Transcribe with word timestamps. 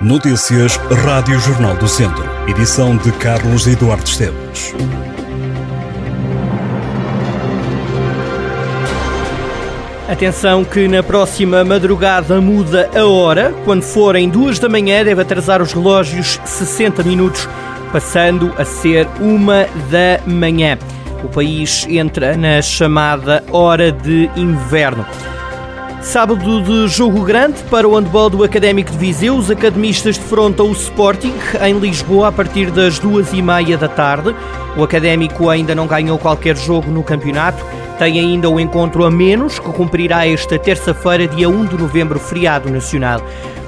Notícias 0.00 0.76
Rádio 0.76 1.40
Jornal 1.40 1.76
do 1.76 1.88
Centro. 1.88 2.24
Edição 2.46 2.96
de 2.98 3.10
Carlos 3.10 3.66
Eduardo 3.66 4.04
Esteves. 4.04 4.72
Atenção 10.08 10.64
que 10.64 10.86
na 10.86 11.02
próxima 11.02 11.64
madrugada 11.64 12.40
muda 12.40 12.88
a 12.94 13.04
hora. 13.06 13.52
Quando 13.64 13.82
forem 13.82 14.28
duas 14.28 14.60
da 14.60 14.68
manhã 14.68 15.02
deve 15.02 15.20
atrasar 15.20 15.60
os 15.60 15.72
relógios 15.72 16.38
60 16.44 17.02
minutos, 17.02 17.48
passando 17.90 18.54
a 18.56 18.64
ser 18.64 19.08
uma 19.20 19.66
da 19.90 20.20
manhã. 20.24 20.78
O 21.24 21.28
país 21.28 21.84
entra 21.88 22.36
na 22.36 22.62
chamada 22.62 23.42
hora 23.50 23.90
de 23.90 24.30
inverno. 24.36 25.04
Sábado 26.00 26.62
de 26.62 26.88
jogo 26.88 27.22
grande 27.24 27.62
para 27.64 27.86
o 27.86 27.94
handball 27.94 28.30
do 28.30 28.44
Académico 28.44 28.90
de 28.92 28.96
Viseu. 28.96 29.36
Os 29.36 29.50
academistas 29.50 30.16
defrontam 30.16 30.68
o 30.68 30.72
Sporting 30.72 31.34
em 31.60 31.78
Lisboa 31.78 32.28
a 32.28 32.32
partir 32.32 32.70
das 32.70 32.98
duas 32.98 33.32
e 33.32 33.42
meia 33.42 33.76
da 33.76 33.88
tarde. 33.88 34.34
O 34.76 34.82
Académico 34.82 35.50
ainda 35.50 35.74
não 35.74 35.86
ganhou 35.86 36.16
qualquer 36.16 36.56
jogo 36.56 36.90
no 36.90 37.02
campeonato. 37.02 37.62
Tem 37.98 38.18
ainda 38.18 38.48
o 38.48 38.60
encontro 38.60 39.04
a 39.04 39.10
menos, 39.10 39.58
que 39.58 39.70
cumprirá 39.72 40.26
esta 40.26 40.56
terça-feira, 40.56 41.26
dia 41.26 41.48
1 41.48 41.66
de 41.66 41.76
novembro, 41.76 42.18
feriado 42.20 42.70
nacional. 42.70 43.20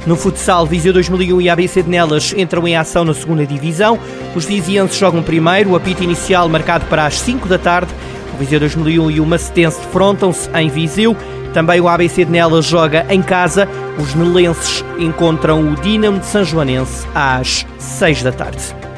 No 0.07 0.17
futsal, 0.17 0.65
Viseu 0.65 0.93
2001 0.93 1.41
e 1.41 1.51
ABC 1.51 1.83
de 1.83 1.91
Nelas 1.91 2.33
entram 2.35 2.67
em 2.67 2.77
ação 2.77 3.05
na 3.05 3.13
segunda 3.13 3.45
divisão. 3.45 3.99
Os 4.37 4.45
vizienses 4.45 4.97
jogam 4.97 5.23
primeiro, 5.23 5.71
o 5.71 5.77
apito 5.77 6.05
inicial 6.05 6.49
marcado 6.49 6.87
para 6.87 7.05
as 7.05 7.19
5 7.21 7.49
da 7.49 7.59
tarde. 7.59 7.93
O 8.33 8.39
Viseu 8.39 8.61
2001 8.61 9.11
e 9.11 9.21
o 9.21 9.27
Macetense 9.27 9.81
defrontam-se 9.81 10.49
em 10.55 10.69
Viseu. 10.69 11.17
Também 11.53 11.81
o 11.81 11.89
ABC 11.89 12.25
de 12.25 12.31
Nelas 12.31 12.67
joga 12.67 13.05
em 13.09 13.23
casa. 13.23 13.69
Os 13.99 14.15
nelenses 14.15 14.85
encontram 14.99 15.73
o 15.73 15.75
Dinamo 15.77 16.21
de 16.21 16.27
São 16.27 16.45
Joanense 16.45 17.07
às 17.15 17.67
6 17.79 18.23
da 18.23 18.33
tarde. 18.33 18.90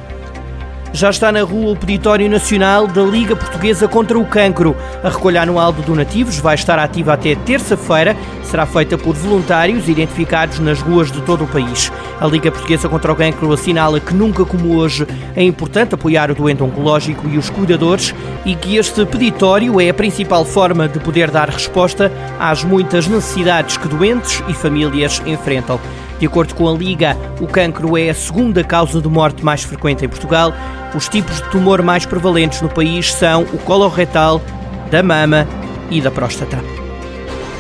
Já 0.94 1.08
está 1.08 1.32
na 1.32 1.40
rua 1.40 1.72
o 1.72 1.76
peditório 1.76 2.28
nacional 2.28 2.86
da 2.86 3.00
Liga 3.02 3.34
Portuguesa 3.34 3.88
contra 3.88 4.18
o 4.18 4.26
Cancro. 4.26 4.76
A 5.02 5.08
recolha 5.08 5.40
anual 5.40 5.72
de 5.72 5.80
donativos 5.80 6.38
vai 6.38 6.54
estar 6.54 6.78
ativa 6.78 7.14
até 7.14 7.34
terça-feira. 7.34 8.14
Será 8.42 8.66
feita 8.66 8.98
por 8.98 9.14
voluntários 9.14 9.88
identificados 9.88 10.58
nas 10.58 10.82
ruas 10.82 11.10
de 11.10 11.22
todo 11.22 11.44
o 11.44 11.48
país. 11.48 11.90
A 12.20 12.26
Liga 12.26 12.50
Portuguesa 12.52 12.90
contra 12.90 13.10
o 13.10 13.16
Cancro 13.16 13.50
assinala 13.50 14.00
que 14.00 14.12
nunca 14.12 14.44
como 14.44 14.76
hoje 14.76 15.06
é 15.34 15.42
importante 15.42 15.94
apoiar 15.94 16.30
o 16.30 16.34
doente 16.34 16.62
oncológico 16.62 17.26
e 17.26 17.38
os 17.38 17.48
cuidadores 17.48 18.14
e 18.44 18.54
que 18.54 18.76
este 18.76 19.06
peditório 19.06 19.80
é 19.80 19.88
a 19.88 19.94
principal 19.94 20.44
forma 20.44 20.86
de 20.88 21.00
poder 21.00 21.30
dar 21.30 21.48
resposta 21.48 22.12
às 22.38 22.62
muitas 22.62 23.08
necessidades 23.08 23.78
que 23.78 23.88
doentes 23.88 24.42
e 24.46 24.52
famílias 24.52 25.22
enfrentam. 25.24 25.80
De 26.22 26.28
acordo 26.28 26.54
com 26.54 26.68
a 26.68 26.72
Liga, 26.72 27.16
o 27.40 27.48
cancro 27.48 27.98
é 27.98 28.08
a 28.08 28.14
segunda 28.14 28.62
causa 28.62 29.00
de 29.00 29.08
morte 29.08 29.44
mais 29.44 29.64
frequente 29.64 30.04
em 30.04 30.08
Portugal. 30.08 30.52
Os 30.94 31.08
tipos 31.08 31.42
de 31.42 31.50
tumor 31.50 31.82
mais 31.82 32.06
prevalentes 32.06 32.62
no 32.62 32.68
país 32.68 33.12
são 33.12 33.42
o 33.42 33.58
coloretal, 33.58 34.40
da 34.88 35.02
mama 35.02 35.48
e 35.90 36.00
da 36.00 36.12
próstata. 36.12 36.81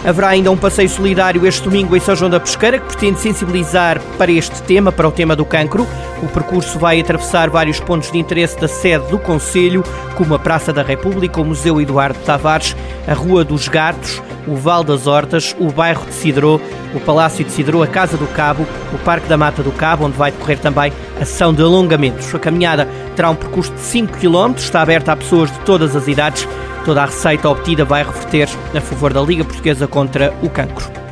Haverá 0.04 0.30
ainda 0.30 0.50
um 0.50 0.56
passeio 0.56 0.88
solidário 0.88 1.46
este 1.46 1.62
domingo 1.62 1.96
em 1.96 2.00
São 2.00 2.16
João 2.16 2.28
da 2.28 2.40
Pesqueira 2.40 2.80
que 2.80 2.86
pretende 2.86 3.20
sensibilizar 3.20 4.00
para 4.18 4.32
este 4.32 4.60
tema, 4.62 4.90
para 4.90 5.06
o 5.06 5.12
tema 5.12 5.36
do 5.36 5.44
cancro. 5.44 5.86
O 6.20 6.26
percurso 6.26 6.76
vai 6.76 7.00
atravessar 7.00 7.48
vários 7.48 7.78
pontos 7.78 8.10
de 8.10 8.18
interesse 8.18 8.58
da 8.58 8.66
sede 8.66 9.06
do 9.10 9.18
Conselho, 9.18 9.84
como 10.16 10.34
a 10.34 10.40
Praça 10.40 10.72
da 10.72 10.82
República, 10.82 11.40
o 11.40 11.44
Museu 11.44 11.80
Eduardo 11.80 12.18
Tavares, 12.26 12.76
a 13.06 13.14
Rua 13.14 13.44
dos 13.44 13.68
Gatos, 13.68 14.20
o 14.46 14.56
Val 14.56 14.82
das 14.82 15.06
Hortas, 15.06 15.54
o 15.60 15.70
bairro 15.70 16.04
de 16.04 16.14
Cidró, 16.14 16.58
o 16.94 17.00
Palácio 17.00 17.44
de 17.44 17.52
Cidró, 17.52 17.84
a 17.84 17.86
Casa 17.86 18.16
do 18.16 18.26
Cabo, 18.26 18.66
o 18.92 18.98
Parque 18.98 19.28
da 19.28 19.36
Mata 19.36 19.62
do 19.62 19.70
Cabo, 19.70 20.06
onde 20.06 20.16
vai 20.16 20.32
decorrer 20.32 20.58
também 20.58 20.92
ação 21.20 21.54
de 21.54 21.62
alongamentos. 21.62 22.34
A 22.34 22.40
caminhada 22.40 22.88
terá 23.14 23.30
um 23.30 23.36
percurso 23.36 23.72
de 23.72 23.80
5 23.80 24.18
km, 24.18 24.54
está 24.56 24.82
aberta 24.82 25.12
a 25.12 25.16
pessoas 25.16 25.48
de 25.52 25.58
todas 25.60 25.94
as 25.94 26.08
idades 26.08 26.48
Toda 26.84 27.02
a 27.02 27.06
receita 27.06 27.48
obtida 27.48 27.84
vai 27.84 28.02
reverter 28.02 28.48
a 28.74 28.80
favor 28.80 29.12
da 29.12 29.20
Liga 29.20 29.44
Portuguesa 29.44 29.86
contra 29.86 30.34
o 30.42 30.50
cancro. 30.50 31.02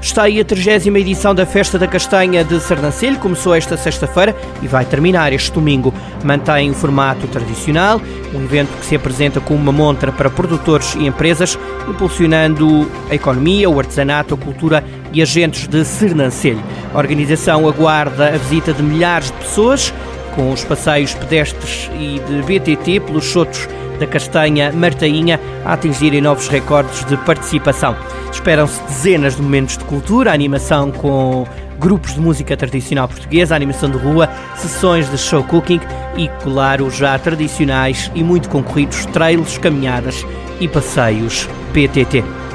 Está 0.00 0.22
aí 0.22 0.38
a 0.38 0.44
30 0.44 0.88
edição 0.98 1.34
da 1.34 1.44
Festa 1.44 1.78
da 1.78 1.86
Castanha 1.86 2.44
de 2.44 2.60
Sernancelho, 2.60 3.18
começou 3.18 3.54
esta 3.54 3.76
sexta-feira 3.76 4.36
e 4.62 4.68
vai 4.68 4.84
terminar 4.84 5.32
este 5.32 5.50
domingo. 5.50 5.92
Mantém 6.24 6.70
o 6.70 6.74
formato 6.74 7.26
tradicional, 7.26 8.00
um 8.32 8.44
evento 8.44 8.70
que 8.78 8.86
se 8.86 8.94
apresenta 8.94 9.40
como 9.40 9.60
uma 9.60 9.72
montra 9.72 10.12
para 10.12 10.30
produtores 10.30 10.94
e 10.94 11.06
empresas, 11.06 11.58
impulsionando 11.88 12.88
a 13.10 13.14
economia, 13.14 13.68
o 13.68 13.78
artesanato, 13.78 14.34
a 14.34 14.38
cultura 14.38 14.84
e 15.12 15.20
agentes 15.20 15.66
de 15.66 15.84
Sernancelho. 15.84 16.62
A 16.94 16.98
organização 16.98 17.68
aguarda 17.68 18.28
a 18.28 18.38
visita 18.38 18.72
de 18.72 18.82
milhares 18.82 19.30
de 19.30 19.38
pessoas, 19.38 19.92
com 20.36 20.52
os 20.52 20.62
passeios 20.62 21.14
pedestres 21.14 21.90
e 21.94 22.20
de 22.20 22.42
BTT 22.42 23.00
pelos 23.00 23.24
sotos 23.24 23.66
da 23.98 24.06
Castanha 24.06 24.70
Martainha 24.72 25.40
a 25.64 25.72
atingirem 25.72 26.20
novos 26.20 26.46
recordes 26.48 27.04
de 27.06 27.16
participação. 27.16 27.96
Esperam-se 28.30 28.80
dezenas 28.82 29.36
de 29.36 29.42
momentos 29.42 29.78
de 29.78 29.84
cultura, 29.84 30.32
animação 30.32 30.92
com 30.92 31.46
grupos 31.80 32.14
de 32.14 32.20
música 32.20 32.56
tradicional 32.56 33.08
portuguesa, 33.08 33.56
animação 33.56 33.90
de 33.90 33.96
rua, 33.96 34.28
sessões 34.56 35.10
de 35.10 35.18
show 35.18 35.42
cooking 35.42 35.80
e, 36.16 36.28
claro, 36.42 36.90
já 36.90 37.18
tradicionais 37.18 38.10
e 38.14 38.22
muito 38.22 38.48
concorridos 38.48 39.06
trails, 39.06 39.58
caminhadas 39.58 40.24
e 40.60 40.68
passeios 40.68 41.48
PTT. 41.72 42.45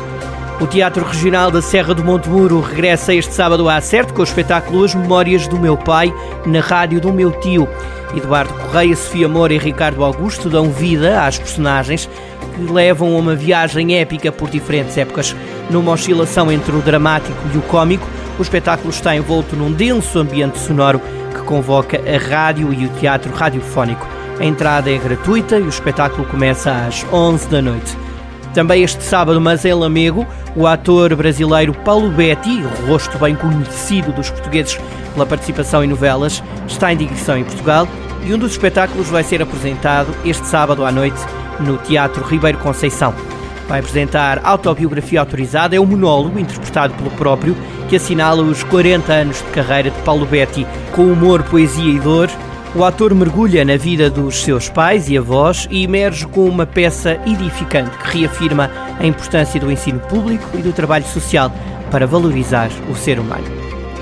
O 0.61 0.67
Teatro 0.67 1.03
Regional 1.03 1.49
da 1.49 1.59
Serra 1.59 1.91
do 1.91 2.03
Monte 2.03 2.29
Muro 2.29 2.61
regressa 2.61 3.15
este 3.15 3.33
sábado 3.33 3.67
à 3.67 3.77
Acerte 3.77 4.13
com 4.13 4.21
o 4.21 4.23
espetáculo 4.23 4.83
As 4.83 4.93
Memórias 4.93 5.47
do 5.47 5.59
Meu 5.59 5.75
Pai 5.75 6.13
na 6.45 6.59
rádio 6.59 7.01
do 7.01 7.11
meu 7.11 7.31
tio. 7.31 7.67
Eduardo 8.15 8.53
Correia, 8.53 8.95
Sofia 8.95 9.27
Moura 9.27 9.55
e 9.55 9.57
Ricardo 9.57 10.03
Augusto 10.03 10.51
dão 10.51 10.69
vida 10.69 11.25
às 11.25 11.39
personagens 11.39 12.07
que 12.55 12.71
levam 12.71 13.15
a 13.15 13.17
uma 13.17 13.33
viagem 13.33 13.97
épica 13.97 14.31
por 14.31 14.51
diferentes 14.51 14.95
épocas. 14.99 15.35
Numa 15.71 15.93
oscilação 15.93 16.51
entre 16.51 16.75
o 16.75 16.81
dramático 16.81 17.39
e 17.51 17.57
o 17.57 17.61
cômico, 17.63 18.07
o 18.37 18.43
espetáculo 18.43 18.91
está 18.91 19.15
envolto 19.15 19.55
num 19.55 19.71
denso 19.71 20.19
ambiente 20.19 20.59
sonoro 20.59 21.01
que 21.33 21.41
convoca 21.41 21.97
a 21.97 22.29
rádio 22.29 22.71
e 22.71 22.85
o 22.85 22.89
teatro 22.89 23.33
radiofónico. 23.33 24.07
A 24.39 24.45
entrada 24.45 24.91
é 24.91 24.97
gratuita 24.99 25.57
e 25.57 25.63
o 25.63 25.69
espetáculo 25.69 26.27
começa 26.27 26.71
às 26.71 27.03
11 27.11 27.49
da 27.49 27.63
noite. 27.63 28.10
Também 28.53 28.83
este 28.83 29.01
sábado, 29.03 29.39
mas 29.39 29.63
em 29.63 29.73
Lamego, 29.73 30.27
o 30.55 30.67
ator 30.67 31.15
brasileiro 31.15 31.73
Paulo 31.73 32.09
Betti, 32.11 32.61
rosto 32.87 33.17
bem 33.17 33.33
conhecido 33.35 34.11
dos 34.11 34.29
portugueses 34.29 34.77
pela 35.13 35.25
participação 35.25 35.83
em 35.83 35.87
novelas, 35.87 36.43
está 36.67 36.91
em 36.91 36.97
digressão 36.97 37.37
em 37.37 37.45
Portugal 37.45 37.87
e 38.25 38.33
um 38.33 38.37
dos 38.37 38.51
espetáculos 38.51 39.09
vai 39.09 39.23
ser 39.23 39.41
apresentado 39.41 40.13
este 40.25 40.45
sábado 40.45 40.85
à 40.85 40.91
noite 40.91 41.19
no 41.59 41.77
Teatro 41.77 42.23
Ribeiro 42.23 42.57
Conceição. 42.57 43.13
Vai 43.69 43.79
apresentar 43.79 44.41
autobiografia 44.43 45.21
autorizada, 45.21 45.75
é 45.75 45.79
um 45.79 45.85
monólogo 45.85 46.37
interpretado 46.37 46.93
pelo 46.95 47.11
próprio 47.11 47.55
que 47.87 47.95
assinala 47.95 48.41
os 48.41 48.63
40 48.63 49.13
anos 49.13 49.37
de 49.37 49.43
carreira 49.45 49.89
de 49.89 50.01
Paulo 50.01 50.25
Betti 50.25 50.67
com 50.91 51.03
humor, 51.03 51.41
poesia 51.43 51.93
e 51.93 51.99
dor. 51.99 52.29
O 52.73 52.85
ator 52.85 53.13
mergulha 53.13 53.65
na 53.65 53.75
vida 53.75 54.09
dos 54.09 54.43
seus 54.43 54.69
pais 54.69 55.09
e 55.09 55.17
avós 55.17 55.67
e 55.69 55.83
emerge 55.83 56.25
com 56.25 56.47
uma 56.47 56.65
peça 56.65 57.19
edificante 57.25 57.97
que 57.97 58.19
reafirma 58.19 58.71
a 58.97 59.05
importância 59.05 59.59
do 59.59 59.69
ensino 59.69 59.99
público 59.99 60.45
e 60.57 60.61
do 60.61 60.71
trabalho 60.71 61.05
social 61.05 61.51
para 61.91 62.07
valorizar 62.07 62.69
o 62.89 62.95
ser 62.95 63.19
humano. 63.19 63.45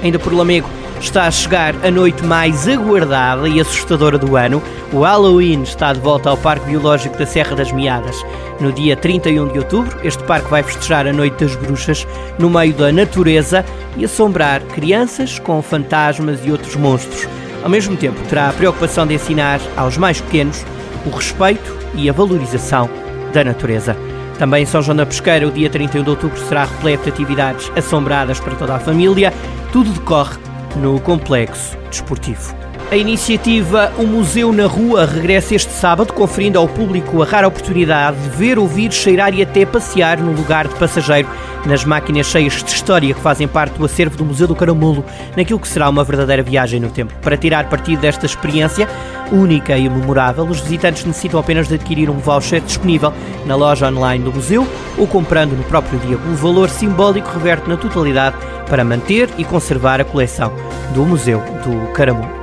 Ainda 0.04 0.20
por 0.20 0.34
Lamego, 0.34 0.70
Está 1.02 1.28
a 1.28 1.32
chegar 1.32 1.74
a 1.86 1.90
noite 1.90 2.26
mais 2.26 2.68
aguardada 2.68 3.48
e 3.48 3.62
assustadora 3.62 4.18
do 4.18 4.36
ano. 4.36 4.62
O 4.92 5.00
Halloween 5.00 5.64
está 5.64 5.94
de 5.94 6.00
volta 6.02 6.30
ao 6.30 6.36
Parque 6.36 6.66
Biológico 6.66 7.18
da 7.18 7.26
Serra 7.26 7.56
das 7.56 7.72
Meadas. 7.72 8.18
No 8.60 8.74
dia 8.74 8.98
31 8.98 9.48
de 9.48 9.60
outubro, 9.60 9.98
este 10.04 10.22
parque 10.24 10.50
vai 10.50 10.62
festejar 10.62 11.08
a 11.08 11.14
Noite 11.14 11.46
das 11.46 11.56
Bruxas 11.56 12.06
no 12.38 12.50
meio 12.50 12.74
da 12.74 12.92
natureza 12.92 13.64
e 13.96 14.04
assombrar 14.04 14.62
crianças 14.62 15.40
com 15.40 15.62
fantasmas 15.62 16.42
e 16.46 16.52
outros 16.52 16.76
monstros. 16.76 17.30
Ao 17.64 17.70
mesmo 17.70 17.96
tempo, 17.98 18.20
terá 18.28 18.50
a 18.50 18.54
preocupação 18.54 19.06
de 19.06 19.14
ensinar 19.14 19.60
aos 19.76 19.98
mais 19.98 20.22
pequenos 20.22 20.66
o 21.06 21.10
respeito 21.10 21.78
e 21.94 22.10
a 22.10 22.14
valorização 22.14 22.90
da 23.34 23.44
natureza. 23.44 23.96
Também 24.38 24.64
em 24.64 24.66
São 24.66 24.82
João 24.82 24.96
da 24.96 25.06
Pesqueira, 25.06 25.48
o 25.48 25.52
dia 25.52 25.70
31 25.70 26.04
de 26.04 26.10
outubro 26.10 26.40
será 26.40 26.64
repleto 26.64 27.04
de 27.04 27.10
atividades 27.10 27.70
assombradas 27.76 28.40
para 28.40 28.56
toda 28.56 28.76
a 28.76 28.80
família. 28.80 29.34
Tudo 29.74 29.92
decorre 29.92 30.38
no 30.78 31.00
complexo 31.02 31.78
desportivo. 31.90 32.56
A 32.92 32.96
iniciativa 32.96 33.92
O 34.00 34.08
Museu 34.08 34.52
na 34.52 34.66
Rua 34.66 35.06
regressa 35.06 35.54
este 35.54 35.72
sábado, 35.72 36.12
conferindo 36.14 36.58
ao 36.58 36.68
público 36.68 37.22
a 37.22 37.26
rara 37.26 37.48
oportunidade 37.48 38.18
de 38.18 38.30
ver, 38.30 38.58
ouvir, 38.58 38.92
cheirar 38.92 39.34
e 39.34 39.44
até 39.44 39.66
passear 39.66 40.18
no 40.18 40.32
lugar 40.32 40.68
de 40.68 40.76
passageiro 40.76 41.28
nas 41.66 41.84
máquinas 41.84 42.28
cheias 42.28 42.64
de 42.64 42.72
história 42.72 43.14
que 43.14 43.20
fazem 43.20 43.48
parte 43.48 43.78
do 43.78 43.86
acervo 43.86 44.18
do 44.18 44.26
Museu 44.26 44.48
do 44.48 44.56
Caramulo, 44.56 45.04
naquilo 45.36 45.60
que 45.60 45.68
será 45.68 45.90
uma 45.90 46.04
verdadeira 46.04 46.44
viagem 46.44 46.80
no 46.80 46.90
tempo. 46.90 47.14
Para 47.22 47.38
tirar 47.38 47.70
partido 47.70 48.02
desta 48.02 48.26
experiência 48.26 48.88
única 49.32 49.78
e 49.78 49.90
memorável, 49.90 50.46
os 50.46 50.60
visitantes 50.60 51.06
necessitam 51.06 51.40
apenas 51.40 51.68
de 51.68 51.76
adquirir 51.76 52.10
um 52.10 52.18
voucher 52.18 52.62
disponível 52.62 53.14
na 53.46 53.56
loja 53.56 53.88
online 53.88 54.24
do 54.24 54.34
museu 54.34 54.68
ou 54.98 55.08
comprando 55.08 55.56
no 55.56 55.64
próprio 55.64 56.00
dia. 56.00 56.18
O 56.18 56.36
valor 56.36 56.70
simbólico 56.70 57.30
reverte 57.32 57.70
na 57.70 57.78
totalidade 57.78 58.36
para 58.70 58.84
manter 58.84 59.30
e 59.38 59.44
conservar 59.44 60.00
a 60.00 60.06
coleção 60.06 60.52
do 60.94 61.06
Museu 61.06 61.42
do 61.64 61.92
Caramulo. 61.94 62.40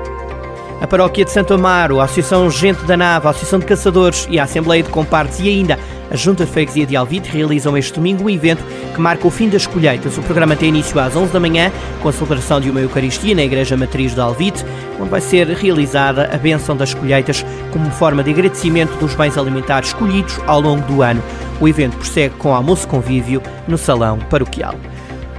A 0.81 0.87
Paróquia 0.87 1.25
de 1.25 1.31
Santo 1.31 1.55
Amaro, 1.55 2.01
a 2.01 2.05
Associação 2.05 2.51
Gente 2.51 2.85
da 2.85 2.97
Nave, 2.97 3.27
a 3.27 3.31
Associação 3.31 3.59
de 3.59 3.65
Caçadores 3.65 4.27
e 4.31 4.39
a 4.39 4.45
Assembleia 4.45 4.83
de 4.83 4.91
Compartes 4.91 5.41
e 5.41 5.49
ainda 5.49 5.79
a 6.11 6.17
Junta 6.17 6.44
de 6.44 6.53
Freguesia 6.53 6.87
de 6.87 6.97
Alvite 6.97 7.31
realizam 7.31 7.76
este 7.76 7.94
domingo 7.94 8.25
um 8.25 8.31
evento 8.31 8.64
que 8.94 9.00
marca 9.00 9.26
o 9.26 9.31
fim 9.31 9.49
das 9.49 9.67
colheitas. 9.67 10.17
O 10.17 10.23
programa 10.23 10.56
tem 10.56 10.69
início 10.69 10.99
às 11.00 11.17
11 11.17 11.32
da 11.32 11.41
manhã, 11.41 11.73
com 12.03 12.08
a 12.08 12.12
celebração 12.12 12.61
de 12.61 12.70
uma 12.70 12.81
Eucaristia 12.81 13.35
na 13.35 13.43
Igreja 13.43 13.76
Matriz 13.76 14.14
de 14.14 14.20
Alvite, 14.20 14.64
onde 15.00 15.11
vai 15.11 15.20
ser 15.20 15.49
realizada 15.49 16.31
a 16.32 16.37
benção 16.38 16.76
das 16.76 16.94
colheitas 16.94 17.44
como 17.73 17.91
forma 17.91 18.23
de 18.23 18.31
agradecimento 18.31 18.97
dos 18.99 19.14
bens 19.14 19.37
alimentares 19.37 19.93
colhidos 19.93 20.38
ao 20.47 20.61
longo 20.61 20.87
do 20.87 21.03
ano. 21.03 21.23
O 21.61 21.69
evento 21.69 21.97
prossegue 21.97 22.35
com 22.37 22.55
almoço 22.55 22.87
convívio 22.87 23.43
no 23.67 23.76
Salão 23.76 24.19
Paroquial. 24.31 24.75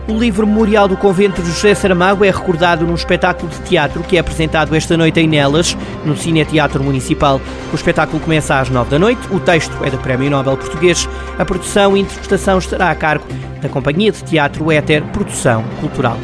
O 0.07 0.17
livro 0.17 0.47
memorial 0.47 0.87
do 0.87 0.95
convento 0.95 1.41
de 1.41 1.49
José 1.51 1.75
Saramago 1.75 2.23
é 2.23 2.31
recordado 2.31 2.87
num 2.87 2.95
espetáculo 2.95 3.51
de 3.51 3.59
teatro 3.63 4.01
que 4.03 4.15
é 4.15 4.19
apresentado 4.21 4.73
esta 4.73 4.95
noite 4.95 5.19
em 5.19 5.27
Nelas, 5.27 5.75
no 6.05 6.15
Cine 6.15 6.45
Teatro 6.45 6.81
Municipal. 6.81 7.41
O 7.73 7.75
espetáculo 7.75 8.17
começa 8.21 8.57
às 8.57 8.69
nove 8.69 8.89
da 8.89 8.97
noite, 8.97 9.21
o 9.29 9.39
texto 9.39 9.75
é 9.83 9.89
do 9.89 9.97
Prémio 9.97 10.29
Nobel 10.29 10.55
Português, 10.55 11.09
a 11.37 11.43
produção 11.43 11.97
e 11.97 11.99
interpretação 11.99 12.57
estará 12.57 12.89
a 12.89 12.95
cargo 12.95 13.25
da 13.61 13.67
Companhia 13.67 14.13
de 14.13 14.23
Teatro 14.23 14.71
Éter 14.71 15.03
Produção 15.07 15.65
Cultural. 15.81 16.17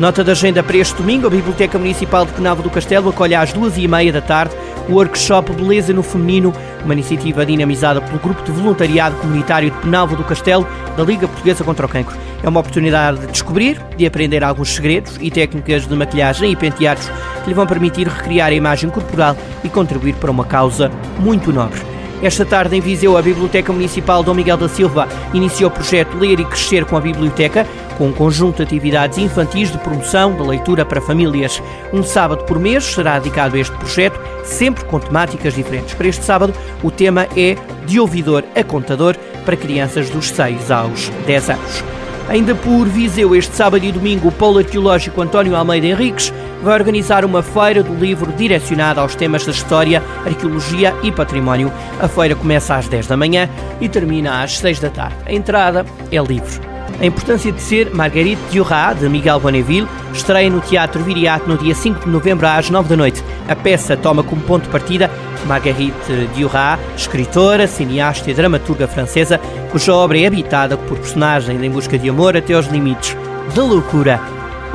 Nota 0.00 0.24
de 0.24 0.30
agenda 0.30 0.62
para 0.62 0.78
este 0.78 0.96
domingo, 0.96 1.26
a 1.26 1.30
Biblioteca 1.30 1.78
Municipal 1.78 2.24
de 2.24 2.32
Penalva 2.32 2.62
do 2.62 2.70
Castelo 2.70 3.10
acolhe 3.10 3.34
às 3.34 3.52
duas 3.52 3.76
e 3.76 3.86
meia 3.86 4.10
da 4.10 4.22
tarde 4.22 4.54
o 4.88 4.94
workshop 4.94 5.52
Beleza 5.52 5.92
no 5.92 6.02
Feminino, 6.02 6.54
uma 6.82 6.94
iniciativa 6.94 7.44
dinamizada 7.44 8.00
pelo 8.00 8.18
Grupo 8.18 8.42
de 8.42 8.50
Voluntariado 8.50 9.16
Comunitário 9.16 9.70
de 9.70 9.76
Penalva 9.76 10.16
do 10.16 10.24
Castelo 10.24 10.66
da 10.96 11.04
Liga 11.04 11.28
Portuguesa 11.28 11.62
contra 11.64 11.84
o 11.84 11.88
Cancro. 11.88 12.16
É 12.42 12.48
uma 12.48 12.60
oportunidade 12.60 13.20
de 13.20 13.26
descobrir, 13.26 13.78
de 13.94 14.06
aprender 14.06 14.42
alguns 14.42 14.70
segredos 14.70 15.18
e 15.20 15.30
técnicas 15.30 15.86
de 15.86 15.94
maquilhagem 15.94 16.50
e 16.50 16.56
penteados 16.56 17.06
que 17.44 17.50
lhe 17.50 17.54
vão 17.54 17.66
permitir 17.66 18.08
recriar 18.08 18.48
a 18.48 18.54
imagem 18.54 18.88
corporal 18.88 19.36
e 19.62 19.68
contribuir 19.68 20.14
para 20.14 20.30
uma 20.30 20.46
causa 20.46 20.90
muito 21.18 21.52
nobre. 21.52 21.89
Esta 22.22 22.44
tarde, 22.44 22.76
em 22.76 22.80
Viseu, 22.80 23.16
a 23.16 23.22
Biblioteca 23.22 23.72
Municipal 23.72 24.22
Dom 24.22 24.34
Miguel 24.34 24.58
da 24.58 24.68
Silva 24.68 25.08
iniciou 25.32 25.70
o 25.70 25.72
projeto 25.72 26.18
Ler 26.18 26.38
e 26.38 26.44
Crescer 26.44 26.84
com 26.84 26.96
a 26.96 27.00
Biblioteca, 27.00 27.66
com 27.96 28.08
um 28.08 28.12
conjunto 28.12 28.56
de 28.58 28.62
atividades 28.62 29.16
infantis 29.16 29.72
de 29.72 29.78
promoção 29.78 30.36
da 30.36 30.44
leitura 30.44 30.84
para 30.84 31.00
famílias. 31.00 31.62
Um 31.92 32.02
sábado 32.02 32.44
por 32.44 32.58
mês 32.58 32.84
será 32.84 33.18
dedicado 33.18 33.56
a 33.56 33.60
este 33.60 33.74
projeto, 33.76 34.20
sempre 34.44 34.84
com 34.84 35.00
temáticas 35.00 35.54
diferentes. 35.54 35.94
Para 35.94 36.08
este 36.08 36.22
sábado, 36.22 36.52
o 36.82 36.90
tema 36.90 37.26
é 37.34 37.56
De 37.86 37.98
Ouvidor 37.98 38.44
a 38.54 38.62
Contador 38.62 39.16
para 39.46 39.56
crianças 39.56 40.10
dos 40.10 40.28
6 40.28 40.70
aos 40.70 41.08
10 41.26 41.50
anos. 41.50 41.99
Ainda 42.30 42.54
por 42.54 42.86
Viseu, 42.86 43.34
este 43.34 43.56
sábado 43.56 43.84
e 43.84 43.90
domingo, 43.90 44.28
o 44.28 44.32
Polo 44.32 44.58
Arqueológico 44.58 45.20
António 45.20 45.56
Almeida 45.56 45.88
Henriques 45.88 46.32
vai 46.62 46.74
organizar 46.74 47.24
uma 47.24 47.42
feira 47.42 47.82
do 47.82 47.92
livro 47.92 48.32
direcionada 48.32 49.00
aos 49.00 49.16
temas 49.16 49.44
da 49.44 49.50
história, 49.50 50.00
arqueologia 50.24 50.94
e 51.02 51.10
património. 51.10 51.72
A 51.98 52.06
feira 52.06 52.36
começa 52.36 52.76
às 52.76 52.86
10 52.86 53.08
da 53.08 53.16
manhã 53.16 53.50
e 53.80 53.88
termina 53.88 54.44
às 54.44 54.58
6 54.58 54.78
da 54.78 54.90
tarde. 54.90 55.16
A 55.26 55.32
entrada 55.32 55.84
é 56.12 56.18
livre. 56.22 56.69
A 57.00 57.06
importância 57.06 57.50
de 57.50 57.62
ser 57.62 57.94
Marguerite 57.94 58.42
Duras, 58.52 58.98
de 59.00 59.08
Miguel 59.08 59.40
Bonneville, 59.40 59.88
estreia 60.12 60.50
no 60.50 60.60
Teatro 60.60 61.02
Viriato 61.02 61.48
no 61.48 61.56
dia 61.56 61.74
5 61.74 62.04
de 62.04 62.10
novembro 62.10 62.46
às 62.46 62.68
9 62.68 62.90
da 62.90 62.96
noite. 62.96 63.24
A 63.48 63.56
peça 63.56 63.96
toma 63.96 64.22
como 64.22 64.42
ponto 64.42 64.64
de 64.64 64.68
partida 64.68 65.10
Marguerite 65.46 66.28
Duras, 66.36 66.78
escritora, 66.94 67.66
cineasta 67.66 68.30
e 68.30 68.34
dramaturga 68.34 68.86
francesa, 68.86 69.40
cuja 69.70 69.94
obra 69.94 70.18
é 70.18 70.26
habitada 70.26 70.76
por 70.76 70.98
personagens 70.98 71.62
em 71.62 71.70
busca 71.70 71.98
de 71.98 72.10
amor 72.10 72.36
até 72.36 72.52
aos 72.52 72.66
limites 72.66 73.16
da 73.54 73.62
loucura 73.62 74.20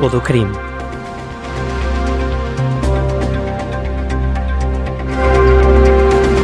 ou 0.00 0.10
do 0.10 0.20
crime. 0.20 0.52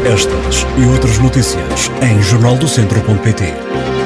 Estas 0.05 0.64
e 0.79 0.87
outras 0.87 1.19
notícias 1.19 1.90
em 2.02 2.23
jornaldocentro.pt 2.23 4.01